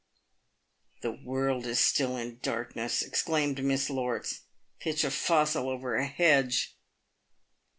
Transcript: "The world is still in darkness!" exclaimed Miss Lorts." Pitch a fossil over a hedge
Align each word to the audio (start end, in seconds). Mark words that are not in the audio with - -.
"The 1.03 1.11
world 1.11 1.67
is 1.67 1.79
still 1.79 2.17
in 2.17 2.39
darkness!" 2.39 3.03
exclaimed 3.03 3.63
Miss 3.63 3.87
Lorts." 3.87 4.45
Pitch 4.81 5.03
a 5.03 5.11
fossil 5.11 5.69
over 5.69 5.93
a 5.95 6.07
hedge 6.07 6.75